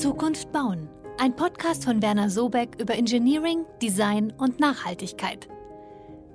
[0.00, 0.88] Zukunft bauen.
[1.18, 5.46] Ein Podcast von Werner Sobeck über Engineering, Design und Nachhaltigkeit.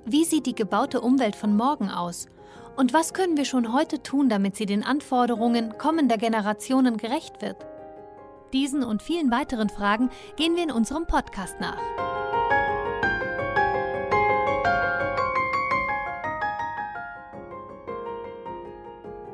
[0.04, 2.28] Wie sieht die gebaute Umwelt von morgen aus?
[2.76, 7.66] Und was können wir schon heute tun, damit sie den Anforderungen kommender Generationen gerecht wird?
[8.52, 11.82] Diesen und vielen weiteren Fragen gehen wir in unserem Podcast nach.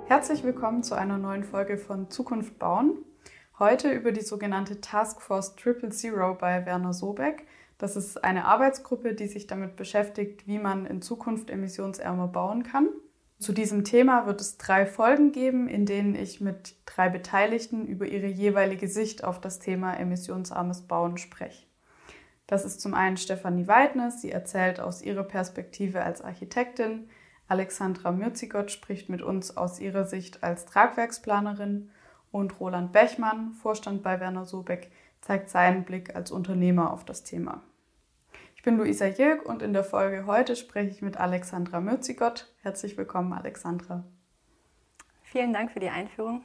[0.07, 2.97] Herzlich willkommen zu einer neuen Folge von Zukunft bauen.
[3.63, 7.47] Heute über die sogenannte Taskforce Triple Zero bei Werner Sobeck.
[7.79, 12.89] Das ist eine Arbeitsgruppe, die sich damit beschäftigt, wie man in Zukunft emissionsärmer bauen kann.
[13.39, 18.05] Zu diesem Thema wird es drei Folgen geben, in denen ich mit drei Beteiligten über
[18.05, 21.65] ihre jeweilige Sicht auf das Thema emissionsarmes Bauen spreche.
[22.49, 27.09] Das ist zum einen Stefanie Weidner, sie erzählt aus ihrer Perspektive als Architektin,
[27.47, 31.91] Alexandra Mürzigott spricht mit uns aus ihrer Sicht als Tragwerksplanerin
[32.33, 34.91] und Roland Bechmann, Vorstand bei Werner Sobeck,
[35.21, 37.63] zeigt seinen Blick als Unternehmer auf das Thema.
[38.57, 42.53] Ich bin Luisa Jilk und in der Folge heute spreche ich mit Alexandra Mürzigott.
[42.63, 44.03] Herzlich willkommen, Alexandra.
[45.23, 46.43] Vielen Dank für die Einführung.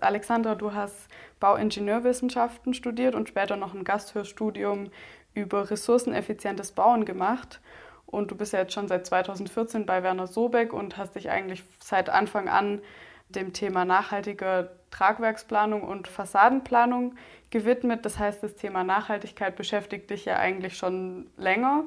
[0.00, 1.08] Alexandra, du hast
[1.40, 4.90] Bauingenieurwissenschaften studiert und später noch ein Gasthörstudium
[5.34, 7.60] über ressourceneffizientes Bauen gemacht.
[8.06, 11.62] Und du bist ja jetzt schon seit 2014 bei Werner Sobeck und hast dich eigentlich
[11.80, 12.80] seit Anfang an
[13.28, 17.16] dem Thema nachhaltiger Tragwerksplanung und Fassadenplanung
[17.50, 18.04] gewidmet.
[18.06, 21.84] Das heißt, das Thema Nachhaltigkeit beschäftigt dich ja eigentlich schon länger.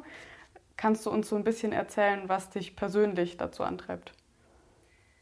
[0.76, 4.12] Kannst du uns so ein bisschen erzählen, was dich persönlich dazu antreibt?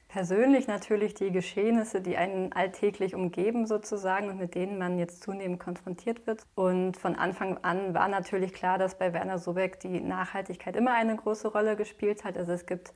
[0.08, 5.60] Persönlich natürlich die Geschehnisse, die einen alltäglich umgeben sozusagen und mit denen man jetzt zunehmend
[5.60, 6.46] konfrontiert wird.
[6.54, 11.16] Und von Anfang an war natürlich klar, dass bei Werner Sobeck die Nachhaltigkeit immer eine
[11.16, 12.38] große Rolle gespielt hat.
[12.38, 12.94] Also es gibt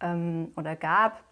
[0.00, 1.22] ähm, oder gab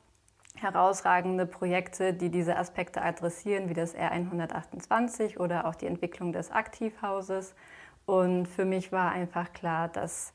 [0.57, 7.55] herausragende Projekte, die diese Aspekte adressieren, wie das R128 oder auch die Entwicklung des Aktivhauses.
[8.07, 10.33] Und für mich war einfach klar, dass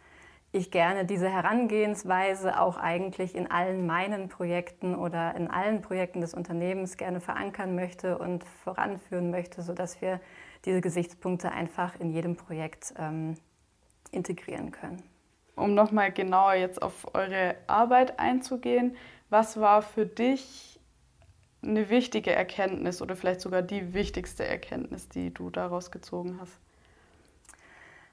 [0.54, 6.34] ich gerne diese Herangehensweise auch eigentlich in allen meinen Projekten oder in allen Projekten des
[6.34, 10.20] Unternehmens gerne verankern möchte und voranführen möchte, sodass wir
[10.66, 13.36] diese Gesichtspunkte einfach in jedem Projekt ähm,
[14.12, 15.02] integrieren können.
[15.56, 18.98] Um nochmal genauer jetzt auf eure Arbeit einzugehen,
[19.32, 20.80] was war für dich
[21.64, 26.60] eine wichtige Erkenntnis oder vielleicht sogar die wichtigste Erkenntnis, die du daraus gezogen hast?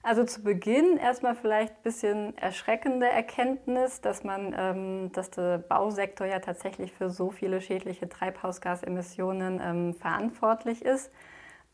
[0.03, 6.27] Also zu Beginn erstmal vielleicht ein bisschen erschreckende Erkenntnis, dass man, ähm, dass der Bausektor
[6.27, 11.11] ja tatsächlich für so viele schädliche Treibhausgasemissionen ähm, verantwortlich ist.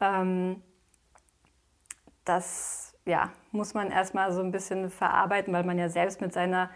[0.01, 0.63] Ähm,
[2.25, 6.71] das ja, muss man erstmal so ein bisschen verarbeiten, weil man ja selbst mit seiner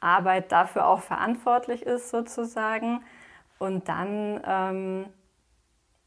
[0.00, 3.02] Arbeit dafür auch verantwortlich ist sozusagen.
[3.58, 5.06] Und dann ähm,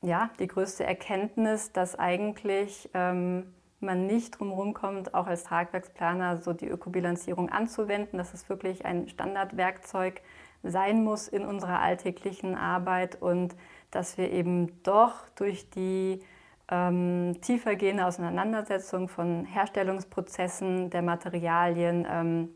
[0.02, 6.54] ja, die größte Erkenntnis, dass eigentlich ähm, man nicht drumherum kommt, auch als Tragwerksplaner so
[6.54, 10.22] die Ökobilanzierung anzuwenden, dass es wirklich ein Standardwerkzeug
[10.64, 13.56] sein muss in unserer alltäglichen Arbeit und
[13.92, 16.22] dass wir eben doch durch die
[16.70, 22.50] ähm, tiefergehende Auseinandersetzung von Herstellungsprozessen der Materialien ähm,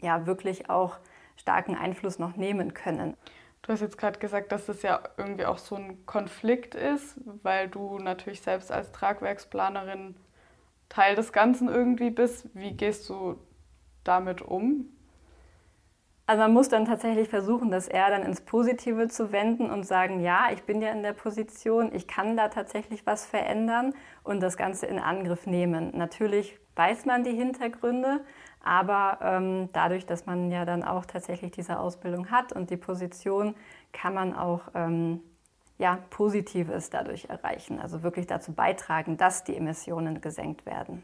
[0.00, 0.98] ja wirklich auch
[1.36, 3.16] starken Einfluss noch nehmen können.
[3.62, 7.68] Du hast jetzt gerade gesagt, dass das ja irgendwie auch so ein Konflikt ist, weil
[7.68, 10.16] du natürlich selbst als Tragwerksplanerin
[10.90, 12.48] Teil des Ganzen irgendwie bist.
[12.52, 13.36] Wie gehst du
[14.04, 14.90] damit um?
[16.26, 20.20] Also man muss dann tatsächlich versuchen, das eher dann ins Positive zu wenden und sagen,
[20.20, 24.56] ja, ich bin ja in der Position, ich kann da tatsächlich was verändern und das
[24.56, 25.90] Ganze in Angriff nehmen.
[25.94, 28.24] Natürlich weiß man die Hintergründe,
[28.64, 33.54] aber ähm, dadurch, dass man ja dann auch tatsächlich diese Ausbildung hat und die Position,
[33.92, 35.20] kann man auch ähm,
[35.78, 41.02] ja, Positives dadurch erreichen, also wirklich dazu beitragen, dass die Emissionen gesenkt werden.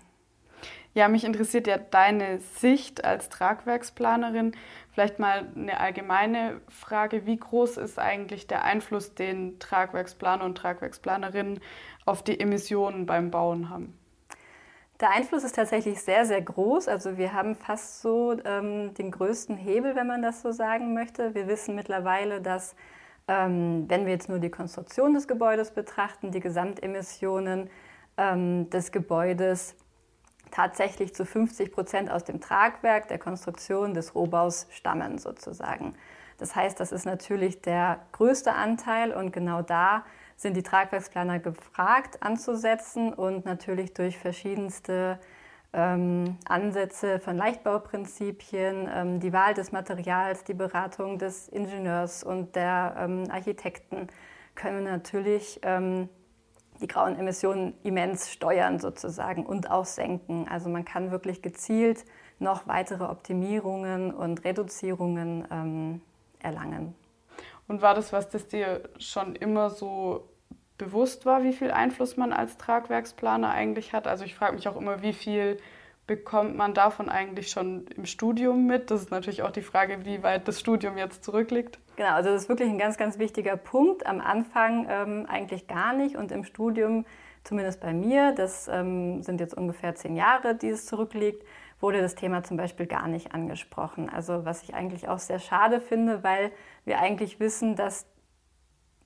[0.93, 4.57] Ja, mich interessiert ja deine Sicht als Tragwerksplanerin.
[4.93, 11.61] Vielleicht mal eine allgemeine Frage, wie groß ist eigentlich der Einfluss, den Tragwerksplaner und Tragwerksplanerinnen
[12.07, 14.00] auf die Emissionen beim Bauen haben?
[15.01, 16.87] Der Einfluss ist tatsächlich sehr, sehr groß.
[16.87, 21.35] Also wir haben fast so ähm, den größten Hebel, wenn man das so sagen möchte.
[21.35, 22.75] Wir wissen mittlerweile, dass
[23.27, 27.71] ähm, wenn wir jetzt nur die Konstruktion des Gebäudes betrachten, die Gesamtemissionen
[28.19, 29.75] ähm, des Gebäudes
[30.51, 35.95] tatsächlich zu 50 Prozent aus dem Tragwerk der Konstruktion des Rohbaus stammen sozusagen.
[36.37, 40.05] Das heißt, das ist natürlich der größte Anteil und genau da
[40.41, 45.19] sind die Tragwerksplaner gefragt anzusetzen und natürlich durch verschiedenste
[45.75, 52.97] ähm, Ansätze von Leichtbauprinzipien, ähm, die Wahl des Materials, die Beratung des Ingenieurs und der
[52.99, 54.07] ähm, Architekten
[54.55, 56.09] können natürlich ähm,
[56.81, 60.49] die grauen Emissionen immens steuern sozusagen und auch senken.
[60.49, 62.07] Also man kann wirklich gezielt
[62.39, 66.01] noch weitere Optimierungen und Reduzierungen ähm,
[66.39, 66.95] erlangen.
[67.69, 70.30] Und war das was, das dir schon immer so
[70.81, 74.07] bewusst war, wie viel Einfluss man als Tragwerksplaner eigentlich hat?
[74.07, 75.59] Also ich frage mich auch immer, wie viel
[76.07, 78.91] bekommt man davon eigentlich schon im Studium mit?
[78.91, 81.79] Das ist natürlich auch die Frage, wie weit das Studium jetzt zurückliegt.
[81.97, 84.07] Genau, also das ist wirklich ein ganz, ganz wichtiger Punkt.
[84.07, 87.05] Am Anfang ähm, eigentlich gar nicht und im Studium,
[87.45, 91.45] zumindest bei mir, das ähm, sind jetzt ungefähr zehn Jahre, die es zurückliegt,
[91.79, 94.11] wurde das Thema zum Beispiel gar nicht angesprochen.
[94.11, 96.53] Also was ich eigentlich auch sehr schade finde, weil
[96.85, 98.07] wir eigentlich wissen, dass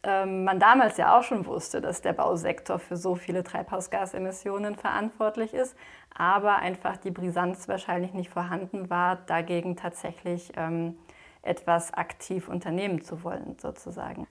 [0.06, 5.76] man damals ja auch schon wusste, dass der Bausektor für so viele Treibhausgasemissionen verantwortlich ist,
[6.14, 10.98] aber einfach die Brisanz wahrscheinlich nicht vorhanden war, dagegen tatsächlich ähm,
[11.42, 14.26] etwas aktiv unternehmen zu wollen, sozusagen.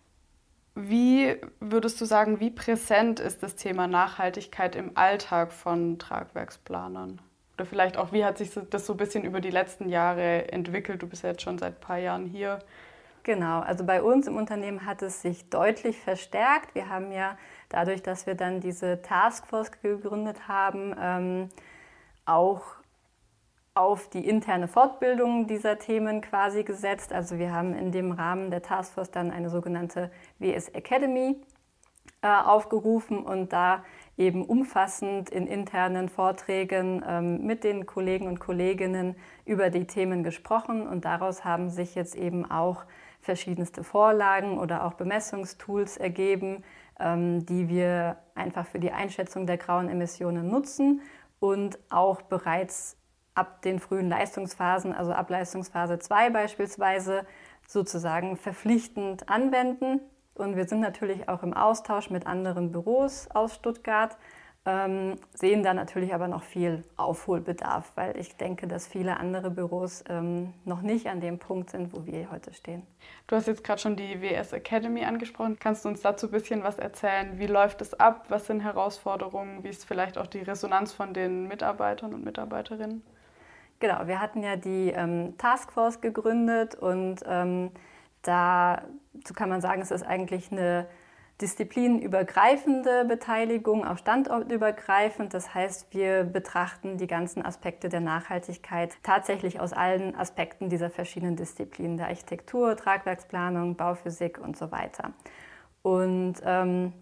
[0.76, 7.22] Wie würdest du sagen, wie präsent ist das Thema Nachhaltigkeit im Alltag von Tragwerksplanern?
[7.56, 11.04] Oder vielleicht auch, wie hat sich das so ein bisschen über die letzten Jahre entwickelt?
[11.04, 12.60] Du bist ja jetzt schon seit ein paar Jahren hier.
[13.24, 16.76] Genau, also bei uns im Unternehmen hat es sich deutlich verstärkt.
[16.76, 17.38] Wir haben ja
[17.70, 21.50] dadurch, dass wir dann diese Taskforce gegründet haben, ähm,
[22.26, 22.64] auch
[23.76, 27.14] auf die interne Fortbildung dieser Themen quasi gesetzt.
[27.14, 31.42] Also wir haben in dem Rahmen der Taskforce dann eine sogenannte WS Academy
[32.22, 33.84] äh, aufgerufen und da
[34.18, 39.16] eben umfassend in internen Vorträgen ähm, mit den Kollegen und Kolleginnen
[39.46, 42.84] über die Themen gesprochen und daraus haben sich jetzt eben auch
[43.24, 46.64] verschiedenste Vorlagen oder auch Bemessungstools ergeben,
[47.00, 51.02] ähm, die wir einfach für die Einschätzung der grauen Emissionen nutzen
[51.40, 52.98] und auch bereits
[53.34, 57.26] ab den frühen Leistungsphasen, also ab Leistungsphase 2 beispielsweise,
[57.68, 60.02] sozusagen verpflichtend anwenden.
[60.36, 64.18] Und wir sind natürlich auch im Austausch mit anderen Büros aus Stuttgart
[64.66, 70.06] ähm, sehen da natürlich aber noch viel Aufholbedarf, weil ich denke, dass viele andere Büros
[70.08, 72.88] ähm, noch nicht an dem Punkt sind, wo wir heute stehen.
[73.28, 75.58] Du hast jetzt gerade schon die WS Academy angesprochen.
[75.60, 77.38] Kannst du uns dazu ein bisschen was erzählen?
[77.40, 78.28] Wie läuft es ab?
[78.30, 79.66] Was sind Herausforderungen?
[79.66, 83.04] Wie ist vielleicht auch die Resonanz von den Mitarbeitern und Mitarbeiterinnen?
[83.80, 87.72] Genau, wir hatten ja die ähm, Taskforce gegründet und ähm,
[88.22, 90.88] dazu kann man sagen, es ist eigentlich eine
[91.42, 95.34] disziplinübergreifende Beteiligung, auch standortübergreifend.
[95.34, 101.36] Das heißt, wir betrachten die ganzen Aspekte der Nachhaltigkeit tatsächlich aus allen Aspekten dieser verschiedenen
[101.36, 105.12] Disziplinen, der Architektur, Tragwerksplanung, Bauphysik und so weiter.
[105.82, 106.94] Und ähm,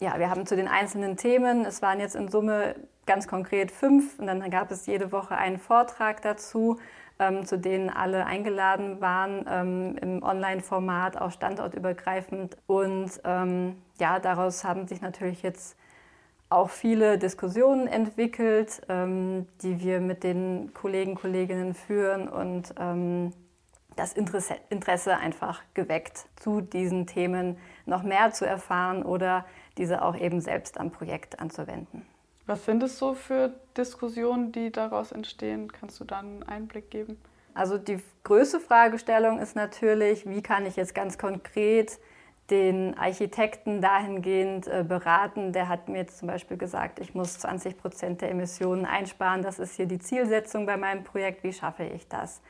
[0.00, 2.74] ja, wir haben zu den einzelnen Themen, es waren jetzt in Summe
[3.06, 6.78] ganz konkret fünf und dann gab es jede Woche einen Vortrag dazu
[7.22, 12.56] ähm, zu denen alle eingeladen waren ähm, im Online-Format, auch standortübergreifend.
[12.66, 15.76] Und ähm, ja, daraus haben sich natürlich jetzt
[16.48, 23.32] auch viele Diskussionen entwickelt, ähm, die wir mit den Kollegen, Kolleginnen führen und ähm,
[23.96, 27.56] das Interesse, Interesse einfach geweckt, zu diesen Themen
[27.86, 29.44] noch mehr zu erfahren oder
[29.78, 32.06] diese auch eben selbst am Projekt anzuwenden.
[32.46, 35.72] Was sind es so für Diskussionen, die daraus entstehen?
[35.72, 37.18] Kannst du da einen Einblick geben?
[37.54, 41.98] Also die größte Fragestellung ist natürlich, wie kann ich jetzt ganz konkret
[42.50, 45.52] den Architekten dahingehend äh, beraten.
[45.52, 49.42] Der hat mir jetzt zum Beispiel gesagt, ich muss 20 Prozent der Emissionen einsparen.
[49.42, 51.44] Das ist hier die Zielsetzung bei meinem Projekt.
[51.44, 52.42] Wie schaffe ich das?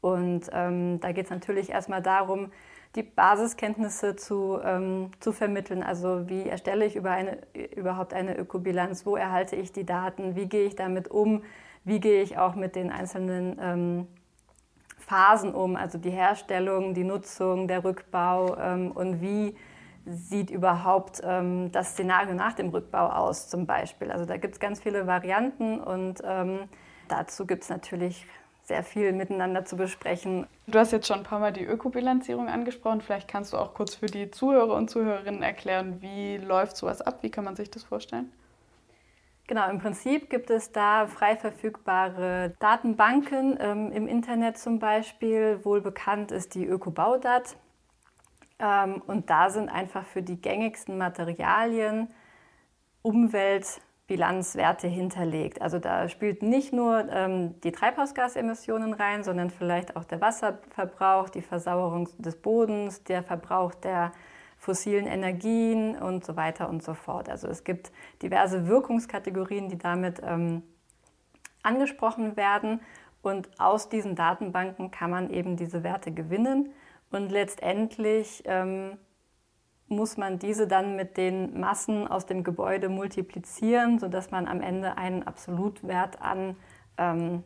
[0.00, 2.52] Und ähm, da geht es natürlich erstmal darum,
[2.96, 5.82] die Basiskenntnisse zu, ähm, zu vermitteln.
[5.82, 7.38] Also wie erstelle ich über eine,
[7.76, 9.06] überhaupt eine Ökobilanz?
[9.06, 10.34] Wo erhalte ich die Daten?
[10.34, 11.42] Wie gehe ich damit um?
[11.84, 14.06] Wie gehe ich auch mit den einzelnen ähm,
[14.98, 15.76] Phasen um?
[15.76, 19.56] Also die Herstellung, die Nutzung, der Rückbau ähm, und wie
[20.06, 24.10] sieht überhaupt ähm, das Szenario nach dem Rückbau aus zum Beispiel?
[24.10, 26.60] Also da gibt es ganz viele Varianten und ähm,
[27.08, 28.26] dazu gibt es natürlich
[28.66, 30.46] sehr viel miteinander zu besprechen.
[30.66, 33.00] Du hast jetzt schon ein paar Mal die Ökobilanzierung angesprochen.
[33.00, 37.22] Vielleicht kannst du auch kurz für die Zuhörer und Zuhörerinnen erklären, wie läuft sowas ab?
[37.22, 38.32] Wie kann man sich das vorstellen?
[39.46, 45.64] Genau, im Prinzip gibt es da frei verfügbare Datenbanken ähm, im Internet zum Beispiel.
[45.64, 47.56] Wohl bekannt ist die Ökobaudat.
[48.58, 52.08] Ähm, und da sind einfach für die gängigsten Materialien
[53.02, 55.60] Umwelt- Bilanzwerte hinterlegt.
[55.60, 61.42] Also da spielt nicht nur ähm, die Treibhausgasemissionen rein, sondern vielleicht auch der Wasserverbrauch, die
[61.42, 64.12] Versauerung des Bodens, der Verbrauch der
[64.58, 67.28] fossilen Energien und so weiter und so fort.
[67.28, 67.90] Also es gibt
[68.22, 70.62] diverse Wirkungskategorien, die damit ähm,
[71.62, 72.80] angesprochen werden
[73.22, 76.72] und aus diesen Datenbanken kann man eben diese Werte gewinnen
[77.10, 78.98] und letztendlich ähm,
[79.88, 84.96] muss man diese dann mit den Massen aus dem Gebäude multiplizieren, sodass man am Ende
[84.96, 86.56] einen Absolutwert an
[86.98, 87.44] ähm,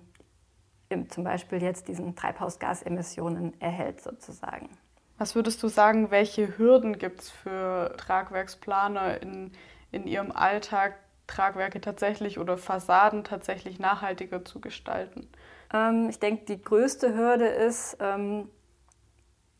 [1.09, 4.71] zum Beispiel jetzt diesen Treibhausgasemissionen erhält sozusagen.
[5.19, 9.53] Was würdest du sagen, welche Hürden gibt es für Tragwerksplaner in,
[9.93, 10.95] in ihrem Alltag,
[11.27, 15.29] Tragwerke tatsächlich oder Fassaden tatsächlich nachhaltiger zu gestalten?
[15.73, 18.49] Ähm, ich denke, die größte Hürde ist ähm,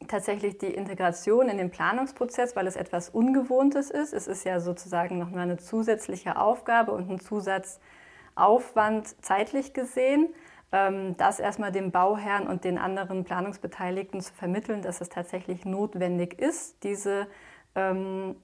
[0.09, 4.13] tatsächlich die Integration in den Planungsprozess, weil es etwas Ungewohntes ist.
[4.13, 10.29] Es ist ja sozusagen nochmal eine zusätzliche Aufgabe und ein Zusatzaufwand zeitlich gesehen.
[10.73, 16.39] Ähm, das erstmal dem Bauherrn und den anderen Planungsbeteiligten zu vermitteln, dass es tatsächlich notwendig
[16.39, 17.27] ist, diese,
[17.75, 18.37] ähm,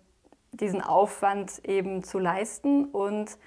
[0.53, 3.39] diesen Aufwand eben zu leisten und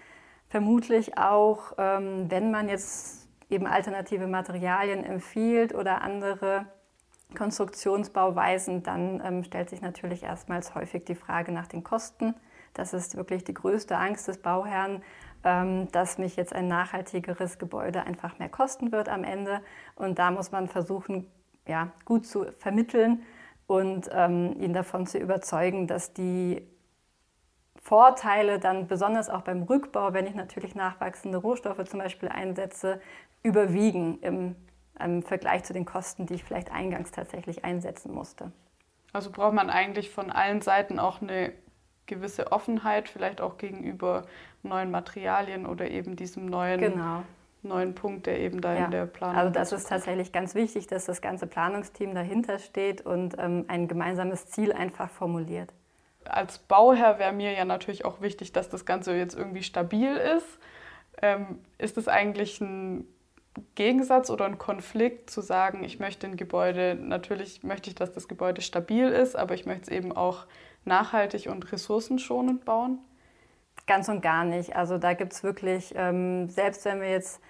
[0.48, 6.66] vermutlich auch, ähm, wenn man jetzt eben alternative Materialien empfiehlt oder andere
[7.36, 12.34] Konstruktionsbauweisen, dann ähm, stellt sich natürlich erstmals häufig die Frage nach den Kosten.
[12.74, 15.04] Das ist wirklich die größte Angst des Bauherrn,
[15.44, 19.62] ähm, dass mich jetzt ein nachhaltigeres Gebäude einfach mehr kosten wird am Ende.
[19.96, 21.28] Und da muss man versuchen,
[21.68, 23.24] ja, gut zu vermitteln
[23.68, 26.68] und ähm, ihn davon zu überzeugen, dass die
[27.82, 33.00] Vorteile dann besonders auch beim Rückbau, wenn ich natürlich nachwachsende Rohstoffe zum Beispiel einsetze,
[33.42, 34.56] überwiegen im,
[35.04, 38.52] im Vergleich zu den Kosten, die ich vielleicht eingangs tatsächlich einsetzen musste.
[39.14, 41.54] Also braucht man eigentlich von allen Seiten auch eine
[42.06, 44.26] gewisse Offenheit, vielleicht auch gegenüber
[44.64, 47.24] neuen Materialien oder eben diesem neuen, genau.
[47.62, 48.86] neuen Punkt, der eben da ja.
[48.86, 53.02] in der Planung Also das ist tatsächlich ganz wichtig, dass das ganze Planungsteam dahinter steht
[53.06, 55.72] und ähm, ein gemeinsames Ziel einfach formuliert.
[56.26, 60.60] Als Bauherr wäre mir ja natürlich auch wichtig, dass das Ganze jetzt irgendwie stabil ist.
[61.22, 63.08] Ähm, ist es eigentlich ein
[63.76, 68.28] Gegensatz oder ein Konflikt zu sagen, ich möchte ein Gebäude, natürlich möchte ich, dass das
[68.28, 70.46] Gebäude stabil ist, aber ich möchte es eben auch
[70.86, 73.00] nachhaltig und ressourcenschonend bauen?
[73.88, 74.76] Ganz und gar nicht.
[74.76, 77.42] Also da gibt es wirklich, ähm, selbst wenn wir jetzt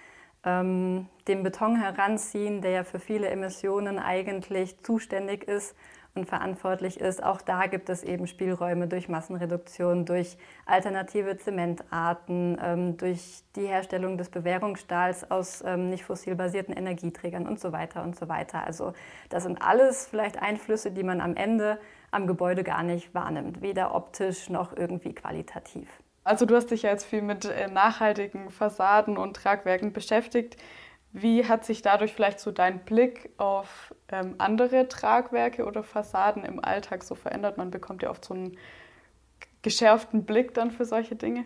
[0.44, 5.76] ähm, den Beton heranziehen, der ja für viele Emissionen eigentlich zuständig ist,
[6.14, 7.22] und verantwortlich ist.
[7.22, 10.36] Auch da gibt es eben Spielräume durch Massenreduktion, durch
[10.66, 17.60] alternative Zementarten, ähm, durch die Herstellung des Bewährungsstahls aus ähm, nicht fossil basierten Energieträgern und
[17.60, 18.64] so weiter und so weiter.
[18.64, 18.92] Also
[19.28, 21.78] das sind alles vielleicht Einflüsse, die man am Ende
[22.10, 25.88] am Gebäude gar nicht wahrnimmt, weder optisch noch irgendwie qualitativ.
[26.24, 30.56] Also du hast dich ja jetzt viel mit äh, nachhaltigen Fassaden und Tragwerken beschäftigt.
[31.12, 36.64] Wie hat sich dadurch vielleicht so dein Blick auf ähm, andere Tragwerke oder Fassaden im
[36.64, 37.58] Alltag so verändert?
[37.58, 38.56] Man bekommt ja oft so einen
[39.62, 41.44] geschärften Blick dann für solche Dinge.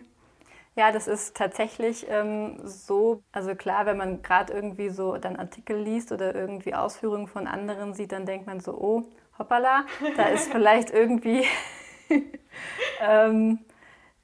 [0.75, 3.23] Ja, das ist tatsächlich ähm, so.
[3.31, 7.93] Also klar, wenn man gerade irgendwie so dann Artikel liest oder irgendwie Ausführungen von anderen
[7.93, 9.03] sieht, dann denkt man so, oh,
[9.39, 9.85] hoppala,
[10.17, 11.45] da ist vielleicht irgendwie
[13.01, 13.59] ähm,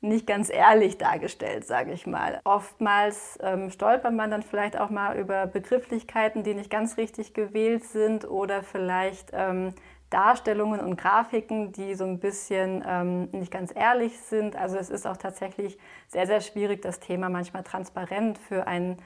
[0.01, 2.41] nicht ganz ehrlich dargestellt, sage ich mal.
[2.43, 7.83] Oftmals ähm, stolpert man dann vielleicht auch mal über Begrifflichkeiten, die nicht ganz richtig gewählt
[7.83, 9.73] sind oder vielleicht ähm,
[10.09, 14.55] Darstellungen und Grafiken, die so ein bisschen ähm, nicht ganz ehrlich sind.
[14.55, 15.77] Also es ist auch tatsächlich
[16.07, 18.97] sehr, sehr schwierig, das Thema manchmal transparent für einen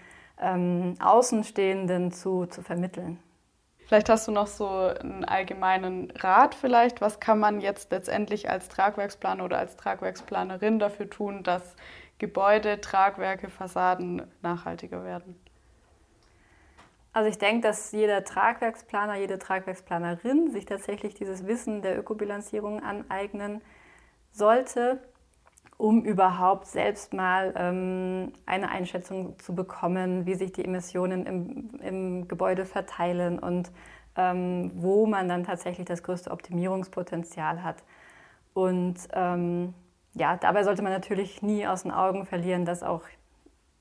[0.42, 3.20] ähm, Außenstehenden zu, zu vermitteln.
[3.88, 7.02] Vielleicht hast du noch so einen allgemeinen Rat vielleicht.
[7.02, 11.76] Was kann man jetzt letztendlich als Tragwerksplaner oder als Tragwerksplanerin dafür tun, dass
[12.18, 15.40] Gebäude, Tragwerke, Fassaden nachhaltiger werden?
[17.14, 23.62] Also ich denke, dass jeder Tragwerksplaner, jede Tragwerksplanerin sich tatsächlich dieses Wissen der Ökobilanzierung aneignen
[24.32, 25.00] sollte
[25.78, 32.28] um überhaupt selbst mal ähm, eine Einschätzung zu bekommen, wie sich die Emissionen im, im
[32.28, 33.72] Gebäude verteilen und
[34.16, 37.84] ähm, wo man dann tatsächlich das größte Optimierungspotenzial hat.
[38.54, 39.74] Und ähm,
[40.14, 43.04] ja, dabei sollte man natürlich nie aus den Augen verlieren, dass auch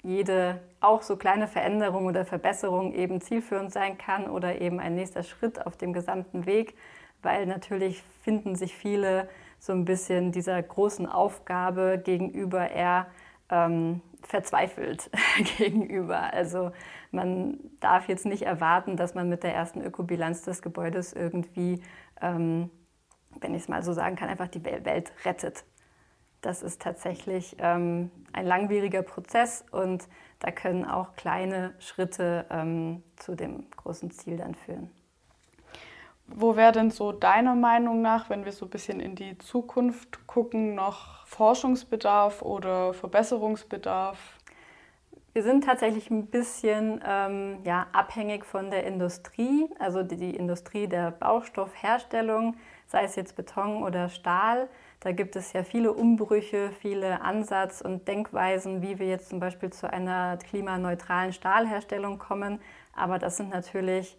[0.02, 5.22] jede, auch so kleine Veränderung oder Verbesserung eben zielführend sein kann oder eben ein nächster
[5.22, 6.74] Schritt auf dem gesamten Weg,
[7.22, 9.28] weil natürlich finden sich viele
[9.64, 13.06] so ein bisschen dieser großen Aufgabe gegenüber eher
[13.48, 15.10] ähm, verzweifelt
[15.56, 16.34] gegenüber.
[16.34, 16.70] Also
[17.12, 21.80] man darf jetzt nicht erwarten, dass man mit der ersten Ökobilanz des Gebäudes irgendwie,
[22.20, 22.68] ähm,
[23.40, 25.64] wenn ich es mal so sagen kann, einfach die Welt rettet.
[26.42, 30.08] Das ist tatsächlich ähm, ein langwieriger Prozess und
[30.40, 34.90] da können auch kleine Schritte ähm, zu dem großen Ziel dann führen.
[36.26, 40.26] Wo wäre denn so deiner Meinung nach, wenn wir so ein bisschen in die Zukunft
[40.26, 44.18] gucken, noch Forschungsbedarf oder Verbesserungsbedarf?
[45.32, 49.68] Wir sind tatsächlich ein bisschen ähm, ja, abhängig von der Industrie.
[49.78, 54.68] Also die, die, Industrie der Baustoffherstellung sei es jetzt Beton oder Stahl.
[55.00, 59.70] Da gibt es ja viele Umbrüche, viele Ansatz- und Denkweisen, wie wir jetzt zum Beispiel
[59.70, 62.60] zu einer klimaneutralen Stahlherstellung kommen.
[62.94, 64.16] Aber das sind natürlich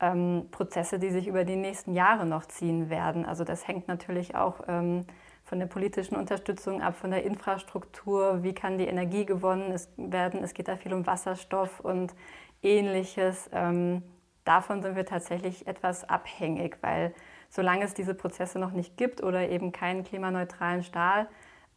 [0.00, 3.26] ähm, Prozesse, die sich über die nächsten Jahre noch ziehen werden.
[3.26, 5.04] Also das hängt natürlich auch ähm,
[5.44, 10.42] von der politischen Unterstützung ab, von der Infrastruktur, wie kann die Energie gewonnen werden.
[10.42, 12.14] Es geht da viel um Wasserstoff und
[12.62, 13.48] ähnliches.
[13.52, 14.02] Ähm,
[14.44, 17.14] davon sind wir tatsächlich etwas abhängig, weil
[17.48, 21.28] solange es diese Prozesse noch nicht gibt oder eben keinen klimaneutralen Stahl,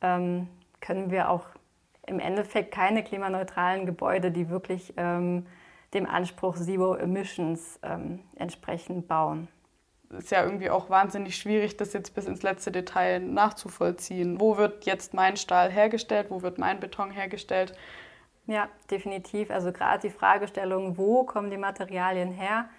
[0.02, 0.48] ähm,
[0.82, 1.46] können wir auch
[2.08, 5.46] im Endeffekt keine klimaneutralen Gebäude, die wirklich ähm,
[5.94, 9.48] dem Anspruch Zero Emissions ähm, entsprechend bauen.
[10.10, 14.40] Es ist ja irgendwie auch wahnsinnig schwierig, das jetzt bis ins letzte Detail nachzuvollziehen.
[14.42, 16.28] Wo wird jetzt mein Stahl hergestellt?
[16.30, 17.74] Wo wird mein Beton hergestellt?
[18.48, 19.52] Ja, definitiv.
[19.52, 22.70] Also gerade die Fragestellung, wo kommen die Materialien her,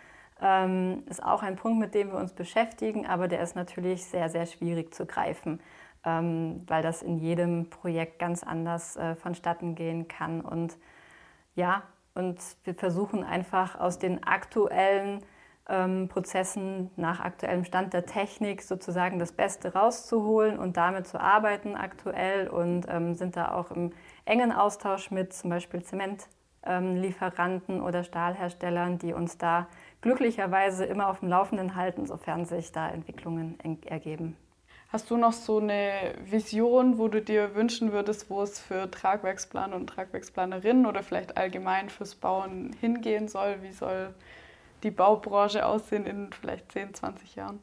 [0.42, 4.28] ähm, ist auch ein Punkt, mit dem wir uns beschäftigen, aber der ist natürlich sehr,
[4.28, 5.60] sehr schwierig zu greifen,
[6.04, 10.40] ähm, weil das in jedem Projekt ganz anders äh, vonstatten gehen kann.
[10.40, 10.76] Und
[11.54, 15.20] ja, und wir versuchen einfach aus den aktuellen
[15.68, 21.76] ähm, Prozessen nach aktuellem Stand der Technik sozusagen das Beste rauszuholen und damit zu arbeiten
[21.76, 23.92] aktuell und ähm, sind da auch im
[24.24, 29.68] engen Austausch mit zum Beispiel Zementlieferanten ähm, oder Stahlherstellern, die uns da
[30.00, 34.36] glücklicherweise immer auf dem Laufenden halten, sofern sich da Entwicklungen ergeben.
[34.92, 39.74] Hast du noch so eine Vision, wo du dir wünschen würdest, wo es für Tragwerksplaner
[39.74, 43.62] und Tragwerksplanerinnen oder vielleicht allgemein fürs Bauen hingehen soll?
[43.62, 44.12] Wie soll
[44.82, 47.60] die Baubranche aussehen in vielleicht 10, 20 Jahren?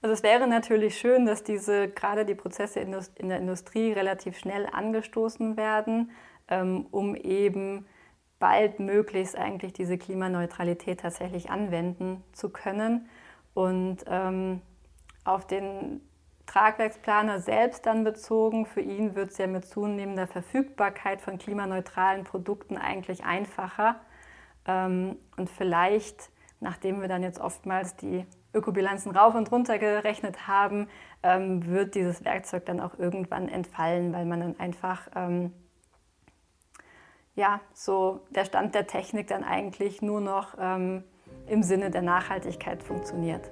[0.00, 4.66] Also es wäre natürlich schön, dass diese gerade die Prozesse in der Industrie relativ schnell
[4.72, 6.12] angestoßen werden,
[6.48, 7.84] ähm, um eben
[8.38, 13.06] bald möglichst eigentlich diese Klimaneutralität tatsächlich anwenden zu können.
[13.52, 14.62] Und ähm,
[15.24, 16.00] auf den
[16.52, 18.66] Tragwerksplaner selbst dann bezogen.
[18.66, 23.96] Für ihn wird es ja mit zunehmender Verfügbarkeit von klimaneutralen Produkten eigentlich einfacher.
[24.66, 26.28] Ähm, und vielleicht,
[26.60, 30.88] nachdem wir dann jetzt oftmals die Ökobilanzen rauf und runter gerechnet haben,
[31.22, 35.54] ähm, wird dieses Werkzeug dann auch irgendwann entfallen, weil man dann einfach ähm,
[37.34, 40.54] ja, so der Stand der Technik dann eigentlich nur noch
[41.46, 43.50] im Sinne der Nachhaltigkeit funktioniert.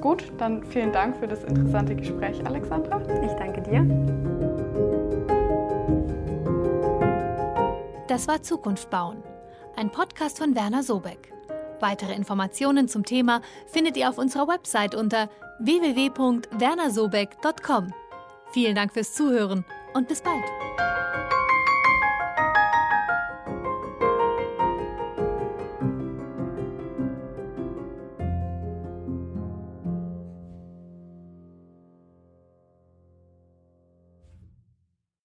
[0.00, 3.00] Gut, dann vielen Dank für das interessante Gespräch, Alexandra.
[3.24, 3.86] Ich danke dir.
[8.08, 9.22] Das war Zukunft bauen,
[9.76, 11.32] ein Podcast von Werner Sobeck.
[11.80, 15.28] Weitere Informationen zum Thema findet ihr auf unserer Website unter
[15.60, 17.92] www.wernersobeck.com.
[18.52, 20.42] Vielen Dank fürs Zuhören und bis bald.